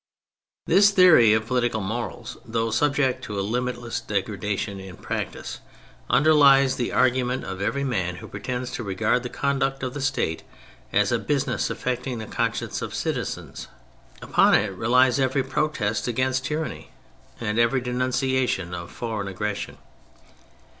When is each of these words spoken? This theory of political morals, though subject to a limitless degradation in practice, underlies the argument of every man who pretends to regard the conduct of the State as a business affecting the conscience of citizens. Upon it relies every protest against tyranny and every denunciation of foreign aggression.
This 0.65 0.89
theory 0.89 1.31
of 1.33 1.45
political 1.45 1.79
morals, 1.79 2.35
though 2.43 2.71
subject 2.71 3.23
to 3.25 3.39
a 3.39 3.45
limitless 3.47 3.99
degradation 4.01 4.79
in 4.79 4.97
practice, 4.97 5.59
underlies 6.09 6.75
the 6.75 6.91
argument 6.91 7.43
of 7.45 7.61
every 7.61 7.83
man 7.83 8.15
who 8.15 8.27
pretends 8.27 8.71
to 8.71 8.83
regard 8.83 9.21
the 9.21 9.29
conduct 9.29 9.83
of 9.83 9.93
the 9.93 10.01
State 10.01 10.41
as 10.91 11.11
a 11.11 11.19
business 11.19 11.69
affecting 11.69 12.17
the 12.17 12.25
conscience 12.25 12.81
of 12.81 12.95
citizens. 12.95 13.67
Upon 14.23 14.55
it 14.55 14.73
relies 14.73 15.19
every 15.19 15.43
protest 15.43 16.07
against 16.07 16.45
tyranny 16.45 16.89
and 17.39 17.59
every 17.59 17.79
denunciation 17.79 18.73
of 18.73 18.89
foreign 18.89 19.27
aggression. 19.27 19.77